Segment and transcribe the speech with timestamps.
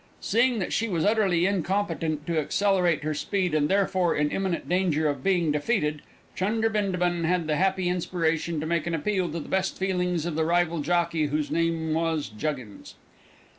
[0.19, 5.07] Seeing that she was utterly incompetent to accelerate her speed and therefore in imminent danger
[5.07, 6.01] of being defeated,
[6.35, 10.33] Chunder Bindabun had the happy inspiration to make an appeal to the best feelings of
[10.33, 12.95] the rival jockey, whose name was Juggins.